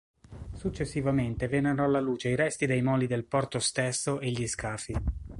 [0.55, 4.95] Successivamente vennero alla luce i resti dei moli del porto stesso e gli scafi.